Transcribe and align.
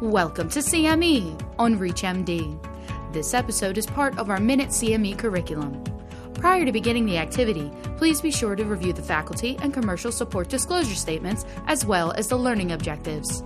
Welcome 0.00 0.48
to 0.50 0.60
CME 0.60 1.56
on 1.58 1.76
ReachMD. 1.76 3.12
This 3.12 3.34
episode 3.34 3.76
is 3.76 3.84
part 3.84 4.16
of 4.16 4.30
our 4.30 4.38
Minute 4.38 4.68
CME 4.68 5.18
curriculum. 5.18 5.82
Prior 6.34 6.64
to 6.64 6.70
beginning 6.70 7.04
the 7.04 7.18
activity, 7.18 7.72
please 7.96 8.20
be 8.20 8.30
sure 8.30 8.54
to 8.54 8.64
review 8.64 8.92
the 8.92 9.02
faculty 9.02 9.58
and 9.60 9.74
commercial 9.74 10.12
support 10.12 10.48
disclosure 10.48 10.94
statements 10.94 11.44
as 11.66 11.84
well 11.84 12.12
as 12.12 12.28
the 12.28 12.36
learning 12.36 12.70
objectives. 12.70 13.42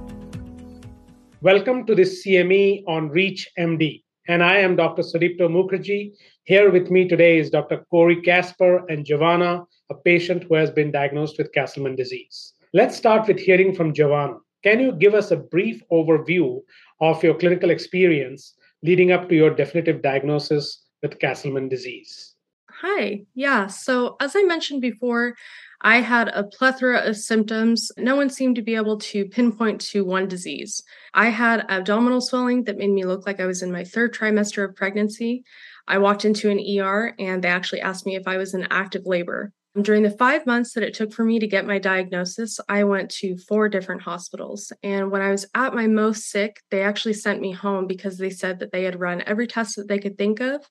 Welcome 1.40 1.86
to 1.86 1.94
this 1.94 2.22
CME 2.22 2.84
on 2.86 3.08
ReachMD. 3.08 4.02
And 4.28 4.42
I 4.42 4.58
am 4.58 4.76
Dr. 4.76 5.00
Sudipto 5.00 5.48
Mukherjee. 5.48 6.12
Here 6.44 6.70
with 6.70 6.90
me 6.90 7.08
today 7.08 7.38
is 7.38 7.48
Dr. 7.48 7.86
Corey 7.88 8.20
Casper 8.20 8.84
and 8.90 9.06
Jovanna, 9.06 9.64
a 9.88 9.94
patient 9.94 10.44
who 10.44 10.56
has 10.56 10.70
been 10.70 10.90
diagnosed 10.90 11.38
with 11.38 11.50
Castleman 11.54 11.96
disease. 11.96 12.52
Let's 12.74 12.94
start 12.94 13.26
with 13.26 13.38
hearing 13.38 13.74
from 13.74 13.94
Jovanna. 13.94 14.36
Can 14.62 14.80
you 14.80 14.92
give 14.92 15.14
us 15.14 15.30
a 15.30 15.36
brief 15.36 15.82
overview 15.90 16.60
of 17.00 17.22
your 17.22 17.34
clinical 17.34 17.70
experience 17.70 18.54
leading 18.82 19.12
up 19.12 19.28
to 19.28 19.34
your 19.34 19.54
definitive 19.54 20.02
diagnosis 20.02 20.84
with 21.02 21.18
Castleman 21.18 21.68
disease? 21.68 22.34
Hi. 22.70 23.22
Yeah. 23.34 23.66
So, 23.68 24.16
as 24.20 24.34
I 24.34 24.42
mentioned 24.42 24.80
before, 24.80 25.34
I 25.82 26.00
had 26.00 26.28
a 26.28 26.44
plethora 26.44 26.98
of 26.98 27.16
symptoms. 27.16 27.90
No 27.96 28.16
one 28.16 28.30
seemed 28.30 28.56
to 28.56 28.62
be 28.62 28.76
able 28.76 28.98
to 28.98 29.24
pinpoint 29.24 29.80
to 29.92 30.04
one 30.04 30.28
disease. 30.28 30.82
I 31.12 31.28
had 31.28 31.66
abdominal 31.68 32.20
swelling 32.20 32.64
that 32.64 32.78
made 32.78 32.90
me 32.90 33.04
look 33.04 33.26
like 33.26 33.40
I 33.40 33.46
was 33.46 33.62
in 33.62 33.72
my 33.72 33.84
third 33.84 34.14
trimester 34.14 34.64
of 34.64 34.76
pregnancy. 34.76 35.44
I 35.88 35.98
walked 35.98 36.24
into 36.24 36.50
an 36.50 36.60
ER 36.60 37.14
and 37.18 37.42
they 37.42 37.48
actually 37.48 37.80
asked 37.80 38.06
me 38.06 38.16
if 38.16 38.28
I 38.28 38.36
was 38.36 38.54
in 38.54 38.66
active 38.70 39.02
labor. 39.06 39.52
During 39.80 40.02
the 40.02 40.10
five 40.10 40.44
months 40.44 40.74
that 40.74 40.82
it 40.82 40.92
took 40.92 41.14
for 41.14 41.24
me 41.24 41.38
to 41.38 41.46
get 41.46 41.66
my 41.66 41.78
diagnosis, 41.78 42.60
I 42.68 42.84
went 42.84 43.10
to 43.12 43.38
four 43.38 43.70
different 43.70 44.02
hospitals. 44.02 44.70
And 44.82 45.10
when 45.10 45.22
I 45.22 45.30
was 45.30 45.46
at 45.54 45.74
my 45.74 45.86
most 45.86 46.28
sick, 46.28 46.60
they 46.70 46.82
actually 46.82 47.14
sent 47.14 47.40
me 47.40 47.52
home 47.52 47.86
because 47.86 48.18
they 48.18 48.28
said 48.28 48.58
that 48.58 48.70
they 48.70 48.84
had 48.84 49.00
run 49.00 49.22
every 49.24 49.46
test 49.46 49.76
that 49.76 49.88
they 49.88 49.98
could 49.98 50.18
think 50.18 50.40
of 50.40 50.68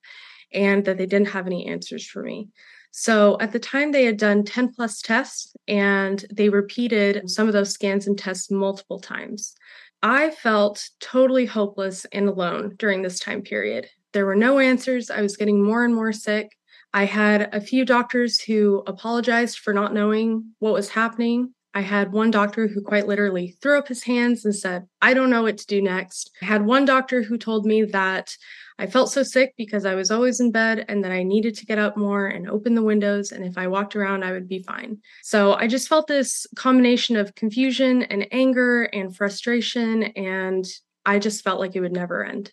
and 0.53 0.85
that 0.85 0.99
they 0.99 1.07
didn't 1.07 1.29
have 1.29 1.47
any 1.47 1.65
answers 1.67 2.05
for 2.05 2.21
me. 2.21 2.49
So 2.91 3.37
at 3.39 3.53
the 3.53 3.59
time, 3.59 3.91
they 3.91 4.03
had 4.03 4.17
done 4.17 4.43
10 4.43 4.73
plus 4.73 5.01
tests 5.01 5.55
and 5.67 6.23
they 6.31 6.49
repeated 6.49 7.27
some 7.29 7.47
of 7.47 7.53
those 7.53 7.71
scans 7.71 8.05
and 8.05 8.17
tests 8.17 8.51
multiple 8.51 8.99
times. 8.99 9.55
I 10.03 10.29
felt 10.29 10.89
totally 10.99 11.45
hopeless 11.45 12.05
and 12.11 12.27
alone 12.27 12.75
during 12.77 13.01
this 13.01 13.19
time 13.19 13.41
period. 13.41 13.87
There 14.13 14.25
were 14.25 14.35
no 14.35 14.59
answers. 14.59 15.09
I 15.09 15.21
was 15.21 15.37
getting 15.37 15.63
more 15.63 15.85
and 15.85 15.95
more 15.95 16.11
sick. 16.11 16.51
I 16.93 17.05
had 17.05 17.53
a 17.53 17.61
few 17.61 17.85
doctors 17.85 18.41
who 18.41 18.83
apologized 18.85 19.59
for 19.59 19.73
not 19.73 19.93
knowing 19.93 20.53
what 20.59 20.73
was 20.73 20.89
happening. 20.89 21.53
I 21.73 21.81
had 21.81 22.11
one 22.11 22.31
doctor 22.31 22.67
who 22.67 22.81
quite 22.81 23.07
literally 23.07 23.55
threw 23.61 23.77
up 23.77 23.87
his 23.87 24.03
hands 24.03 24.43
and 24.43 24.53
said, 24.53 24.87
I 25.01 25.13
don't 25.13 25.29
know 25.29 25.43
what 25.43 25.57
to 25.59 25.67
do 25.67 25.81
next. 25.81 26.31
I 26.41 26.45
had 26.45 26.65
one 26.65 26.83
doctor 26.83 27.23
who 27.23 27.37
told 27.37 27.65
me 27.65 27.83
that 27.83 28.35
I 28.77 28.87
felt 28.87 29.11
so 29.11 29.23
sick 29.23 29.53
because 29.57 29.85
I 29.85 29.95
was 29.95 30.11
always 30.11 30.41
in 30.41 30.51
bed 30.51 30.85
and 30.89 31.03
that 31.03 31.11
I 31.11 31.23
needed 31.23 31.55
to 31.55 31.65
get 31.65 31.77
up 31.77 31.95
more 31.95 32.27
and 32.27 32.49
open 32.49 32.75
the 32.75 32.81
windows. 32.81 33.31
And 33.31 33.45
if 33.45 33.57
I 33.57 33.67
walked 33.67 33.95
around, 33.95 34.23
I 34.23 34.31
would 34.33 34.49
be 34.49 34.63
fine. 34.63 34.97
So 35.23 35.53
I 35.53 35.67
just 35.67 35.87
felt 35.87 36.07
this 36.07 36.45
combination 36.55 37.15
of 37.15 37.35
confusion 37.35 38.03
and 38.03 38.27
anger 38.31 38.83
and 38.83 39.15
frustration. 39.15 40.03
And 40.03 40.65
I 41.05 41.19
just 41.19 41.43
felt 41.43 41.59
like 41.59 41.75
it 41.75 41.81
would 41.81 41.93
never 41.93 42.25
end. 42.25 42.51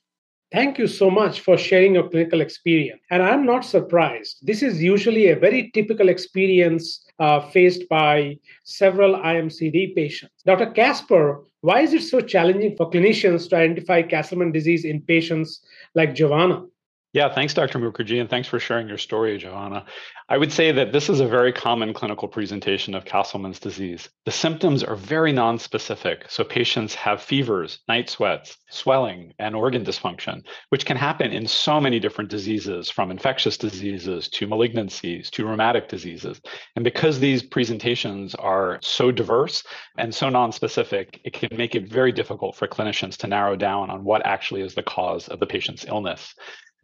Thank 0.50 0.78
you 0.78 0.86
so 0.86 1.10
much 1.10 1.40
for 1.40 1.58
sharing 1.58 1.94
your 1.94 2.08
clinical 2.08 2.40
experience. 2.40 3.02
And 3.10 3.22
I'm 3.22 3.44
not 3.44 3.66
surprised. 3.66 4.38
This 4.42 4.62
is 4.62 4.82
usually 4.82 5.28
a 5.28 5.36
very 5.36 5.70
typical 5.74 6.08
experience 6.08 7.04
uh, 7.18 7.40
faced 7.50 7.86
by 7.90 8.38
several 8.64 9.16
IMCD 9.16 9.94
patients. 9.94 10.42
Dr. 10.46 10.70
Casper, 10.70 11.44
why 11.60 11.80
is 11.80 11.92
it 11.92 12.02
so 12.02 12.20
challenging 12.20 12.76
for 12.76 12.90
clinicians 12.90 13.50
to 13.50 13.56
identify 13.56 14.00
Castleman 14.00 14.50
disease 14.50 14.86
in 14.86 15.02
patients 15.02 15.60
like 15.94 16.14
Jovanna? 16.14 16.64
Yeah, 17.14 17.32
thanks, 17.34 17.54
Dr. 17.54 17.78
Mukherjee, 17.78 18.20
and 18.20 18.28
thanks 18.28 18.48
for 18.48 18.60
sharing 18.60 18.86
your 18.86 18.98
story, 18.98 19.38
Jovanna. 19.38 19.86
I 20.28 20.36
would 20.36 20.52
say 20.52 20.72
that 20.72 20.92
this 20.92 21.08
is 21.08 21.20
a 21.20 21.26
very 21.26 21.54
common 21.54 21.94
clinical 21.94 22.28
presentation 22.28 22.94
of 22.94 23.06
Castleman's 23.06 23.58
disease. 23.58 24.10
The 24.26 24.30
symptoms 24.30 24.84
are 24.84 24.94
very 24.94 25.32
nonspecific, 25.32 26.30
so 26.30 26.44
patients 26.44 26.94
have 26.96 27.22
fevers, 27.22 27.78
night 27.88 28.10
sweats, 28.10 28.58
swelling, 28.68 29.32
and 29.38 29.56
organ 29.56 29.86
dysfunction, 29.86 30.44
which 30.68 30.84
can 30.84 30.98
happen 30.98 31.32
in 31.32 31.46
so 31.46 31.80
many 31.80 31.98
different 31.98 32.28
diseases, 32.28 32.90
from 32.90 33.10
infectious 33.10 33.56
diseases 33.56 34.28
to 34.28 34.46
malignancies 34.46 35.30
to 35.30 35.46
rheumatic 35.46 35.88
diseases. 35.88 36.42
And 36.76 36.84
because 36.84 37.18
these 37.18 37.42
presentations 37.42 38.34
are 38.34 38.80
so 38.82 39.10
diverse 39.10 39.64
and 39.96 40.14
so 40.14 40.28
nonspecific, 40.28 41.20
it 41.24 41.32
can 41.32 41.56
make 41.56 41.74
it 41.74 41.90
very 41.90 42.12
difficult 42.12 42.54
for 42.54 42.68
clinicians 42.68 43.16
to 43.16 43.28
narrow 43.28 43.56
down 43.56 43.88
on 43.88 44.04
what 44.04 44.26
actually 44.26 44.60
is 44.60 44.74
the 44.74 44.82
cause 44.82 45.26
of 45.28 45.40
the 45.40 45.46
patient's 45.46 45.86
illness. 45.86 46.34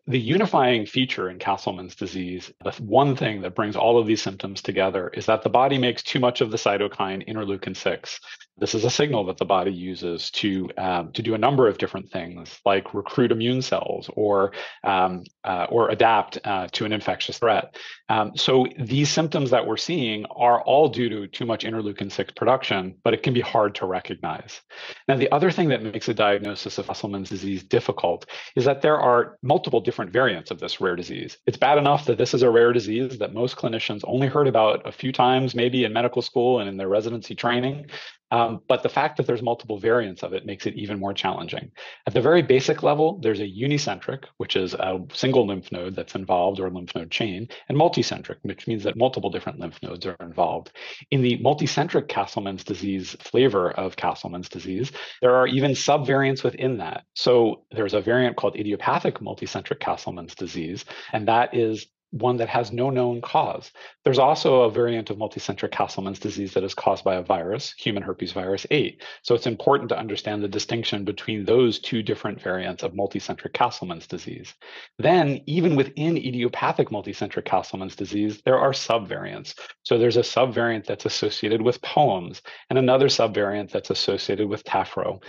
The 0.06 0.18
unifying 0.18 0.84
feature 0.84 1.30
in 1.30 1.38
Castleman's 1.38 1.94
disease, 1.94 2.52
the 2.62 2.72
one 2.72 3.16
thing 3.16 3.40
that 3.40 3.54
brings 3.54 3.74
all 3.74 3.98
of 3.98 4.06
these 4.06 4.20
symptoms 4.20 4.60
together, 4.60 5.08
is 5.08 5.26
that 5.26 5.42
the 5.42 5.48
body 5.48 5.78
makes 5.78 6.02
too 6.02 6.20
much 6.20 6.42
of 6.42 6.50
the 6.50 6.58
cytokine 6.58 7.26
interleukin 7.26 7.74
6. 7.74 8.20
This 8.56 8.74
is 8.74 8.84
a 8.84 8.90
signal 8.90 9.24
that 9.24 9.36
the 9.36 9.44
body 9.44 9.72
uses 9.72 10.30
to 10.32 10.70
um, 10.78 11.12
to 11.12 11.22
do 11.22 11.34
a 11.34 11.38
number 11.38 11.66
of 11.66 11.76
different 11.78 12.08
things, 12.10 12.60
like 12.64 12.94
recruit 12.94 13.32
immune 13.32 13.62
cells 13.62 14.08
or 14.14 14.52
um, 14.84 15.24
uh, 15.42 15.66
or 15.70 15.90
adapt 15.90 16.38
uh, 16.44 16.68
to 16.72 16.84
an 16.84 16.92
infectious 16.92 17.38
threat. 17.38 17.76
Um, 18.08 18.36
so 18.36 18.66
these 18.78 19.10
symptoms 19.10 19.50
that 19.50 19.66
we're 19.66 19.76
seeing 19.76 20.24
are 20.26 20.62
all 20.62 20.88
due 20.88 21.08
to 21.08 21.26
too 21.26 21.46
much 21.46 21.64
interleukin 21.64 22.12
six 22.12 22.32
production, 22.32 22.94
but 23.02 23.12
it 23.12 23.24
can 23.24 23.34
be 23.34 23.40
hard 23.40 23.74
to 23.76 23.86
recognize. 23.86 24.60
Now, 25.08 25.16
the 25.16 25.32
other 25.32 25.50
thing 25.50 25.68
that 25.70 25.82
makes 25.82 26.08
a 26.08 26.14
diagnosis 26.14 26.78
of 26.78 26.86
Castleman's 26.86 27.30
disease 27.30 27.64
difficult 27.64 28.26
is 28.54 28.64
that 28.66 28.82
there 28.82 28.98
are 28.98 29.36
multiple 29.42 29.80
different 29.80 30.12
variants 30.12 30.52
of 30.52 30.60
this 30.60 30.80
rare 30.80 30.96
disease. 30.96 31.38
It's 31.46 31.56
bad 31.56 31.78
enough 31.78 32.04
that 32.06 32.18
this 32.18 32.34
is 32.34 32.42
a 32.42 32.50
rare 32.50 32.72
disease 32.72 33.18
that 33.18 33.34
most 33.34 33.56
clinicians 33.56 34.02
only 34.04 34.28
heard 34.28 34.46
about 34.46 34.86
a 34.86 34.92
few 34.92 35.10
times, 35.10 35.56
maybe 35.56 35.84
in 35.84 35.92
medical 35.92 36.22
school 36.22 36.60
and 36.60 36.68
in 36.68 36.76
their 36.76 36.88
residency 36.88 37.34
training. 37.34 37.86
Um, 38.30 38.60
but 38.68 38.82
the 38.82 38.88
fact 38.88 39.16
that 39.16 39.26
there's 39.26 39.42
multiple 39.42 39.78
variants 39.78 40.22
of 40.22 40.32
it 40.32 40.46
makes 40.46 40.66
it 40.66 40.74
even 40.74 40.98
more 40.98 41.14
challenging. 41.14 41.70
At 42.06 42.14
the 42.14 42.20
very 42.20 42.42
basic 42.42 42.82
level, 42.82 43.18
there's 43.22 43.40
a 43.40 43.46
unicentric, 43.46 44.24
which 44.38 44.56
is 44.56 44.74
a 44.74 45.00
single 45.12 45.46
lymph 45.46 45.70
node 45.70 45.94
that's 45.94 46.14
involved 46.14 46.58
or 46.58 46.70
lymph 46.70 46.94
node 46.94 47.10
chain, 47.10 47.48
and 47.68 47.78
multicentric, 47.78 48.36
which 48.42 48.66
means 48.66 48.82
that 48.84 48.96
multiple 48.96 49.30
different 49.30 49.60
lymph 49.60 49.78
nodes 49.82 50.06
are 50.06 50.16
involved. 50.20 50.72
In 51.10 51.22
the 51.22 51.38
multicentric 51.38 52.08
Castleman's 52.08 52.64
disease 52.64 53.16
flavor 53.20 53.70
of 53.72 53.96
Castleman's 53.96 54.48
disease, 54.48 54.90
there 55.20 55.34
are 55.34 55.46
even 55.46 55.72
subvariants 55.72 56.42
within 56.42 56.78
that. 56.78 57.04
So 57.14 57.64
there's 57.70 57.94
a 57.94 58.00
variant 58.00 58.36
called 58.36 58.56
idiopathic 58.56 59.20
multicentric 59.20 59.80
Castleman's 59.80 60.34
disease, 60.34 60.84
and 61.12 61.28
that 61.28 61.54
is 61.54 61.86
one 62.14 62.36
that 62.36 62.48
has 62.48 62.70
no 62.70 62.90
known 62.90 63.20
cause. 63.20 63.72
There's 64.04 64.20
also 64.20 64.62
a 64.62 64.70
variant 64.70 65.10
of 65.10 65.16
multicentric 65.16 65.72
Castleman's 65.72 66.20
disease 66.20 66.54
that 66.54 66.62
is 66.62 66.72
caused 66.72 67.02
by 67.02 67.16
a 67.16 67.22
virus, 67.22 67.74
human 67.76 68.04
herpes 68.04 68.30
virus 68.30 68.66
8. 68.70 69.02
So 69.22 69.34
it's 69.34 69.48
important 69.48 69.88
to 69.88 69.98
understand 69.98 70.40
the 70.40 70.48
distinction 70.48 71.04
between 71.04 71.44
those 71.44 71.80
two 71.80 72.04
different 72.04 72.40
variants 72.40 72.84
of 72.84 72.92
multicentric 72.92 73.52
Castleman's 73.52 74.06
disease. 74.06 74.54
Then, 74.96 75.40
even 75.46 75.74
within 75.74 76.16
idiopathic 76.16 76.90
multicentric 76.90 77.46
Castleman's 77.46 77.96
disease, 77.96 78.40
there 78.44 78.60
are 78.60 78.70
subvariants. 78.70 79.54
So 79.82 79.98
there's 79.98 80.16
a 80.16 80.20
subvariant 80.20 80.86
that's 80.86 81.06
associated 81.06 81.62
with 81.62 81.82
POEMS 81.82 82.42
and 82.70 82.78
another 82.78 83.08
subvariant 83.08 83.72
that's 83.72 83.90
associated 83.90 84.48
with 84.48 84.62
TAFRO. 84.62 85.20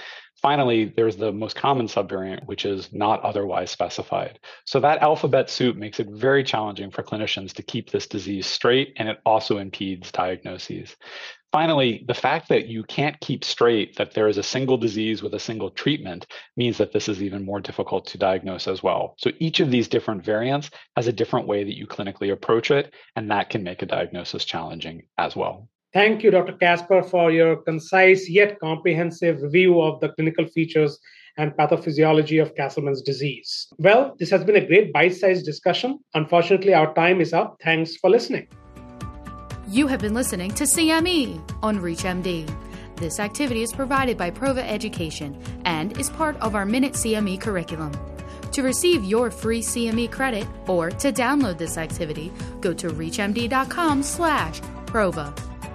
Finally, 0.46 0.94
there's 0.96 1.16
the 1.16 1.32
most 1.32 1.56
common 1.56 1.88
subvariant, 1.88 2.46
which 2.46 2.66
is 2.66 2.94
not 2.94 3.20
otherwise 3.24 3.72
specified. 3.72 4.38
So 4.66 4.80
that 4.80 5.02
alphabet 5.02 5.50
soup 5.50 5.76
makes 5.76 6.00
it 6.00 6.08
very 6.08 6.44
challenging 6.44 6.92
for 6.92 7.02
clinicians 7.02 7.52
to 7.54 7.64
keep 7.64 7.90
this 7.90 8.06
disease 8.06 8.46
straight, 8.46 8.94
and 8.98 9.10
it 9.10 9.18
also 9.26 9.58
impedes 9.58 10.12
diagnoses. 10.12 10.96
Finally, 11.52 12.06
the 12.08 12.14
fact 12.14 12.50
that 12.50 12.68
you 12.68 12.84
can't 12.84 13.20
keep 13.22 13.44
straight 13.44 13.96
that 13.96 14.14
there 14.14 14.28
is 14.28 14.38
a 14.38 14.44
single 14.44 14.78
disease 14.78 15.24
with 15.24 15.34
a 15.34 15.40
single 15.40 15.72
treatment 15.72 16.28
means 16.56 16.78
that 16.78 16.94
this 16.94 17.10
is 17.10 17.24
even 17.24 17.44
more 17.44 17.60
difficult 17.60 18.06
to 18.06 18.20
diagnose 18.20 18.68
as 18.68 18.84
well. 18.84 19.16
So 19.18 19.32
each 19.40 19.62
of 19.62 19.72
these 19.72 19.88
different 19.88 20.24
variants 20.24 20.70
has 20.96 21.08
a 21.08 21.12
different 21.12 21.48
way 21.48 21.64
that 21.64 21.76
you 21.76 21.88
clinically 21.88 22.32
approach 22.32 22.70
it, 22.70 22.94
and 23.16 23.32
that 23.32 23.50
can 23.50 23.64
make 23.64 23.82
a 23.82 23.88
diagnosis 23.88 24.46
challenging 24.46 25.08
as 25.18 25.36
well. 25.36 25.70
Thank 25.96 26.24
you, 26.24 26.30
Dr. 26.30 26.52
Casper, 26.52 27.02
for 27.02 27.32
your 27.32 27.56
concise 27.56 28.30
yet 28.30 28.60
comprehensive 28.60 29.42
review 29.42 29.80
of 29.80 30.02
the 30.02 30.10
clinical 30.10 30.46
features 30.46 31.00
and 31.38 31.54
pathophysiology 31.54 32.42
of 32.42 32.54
Castleman's 32.54 33.02
disease. 33.02 33.68
Well, 33.78 34.14
this 34.20 34.30
has 34.30 34.44
been 34.44 34.58
a 34.58 34.68
great 34.68 34.92
bite 34.92 35.16
sized 35.16 35.46
discussion. 35.46 36.00
Unfortunately, 36.14 36.74
our 36.74 36.94
time 36.96 37.22
is 37.22 37.32
up. 37.32 37.62
Thanks 37.64 37.96
for 37.96 38.10
listening. 38.10 38.50
You 39.70 39.88
have 39.88 40.02
been 40.02 40.14
listening 40.14 40.52
to 40.56 40.66
CME 40.66 41.42
on 41.64 41.80
ReachMD. 41.80 42.54
This 42.98 43.22
activity 43.22 43.64
is 43.64 43.72
provided 43.72 44.18
by 44.18 44.32
Prova 44.32 44.68
Education 44.70 45.42
and 45.64 45.98
is 45.98 46.10
part 46.10 46.36
of 46.42 46.56
our 46.56 46.66
Minute 46.66 46.94
CME 46.94 47.40
curriculum. 47.40 47.94
To 48.52 48.64
receive 48.64 49.06
your 49.06 49.32
free 49.32 49.62
CME 49.62 50.12
credit 50.12 50.46
or 50.68 50.90
to 50.90 51.14
download 51.14 51.58
this 51.58 51.78
activity, 51.78 52.34
go 52.60 52.74
to 52.74 52.90
reachmd.com 52.90 54.04
slash 54.04 54.60
prova. 54.88 55.55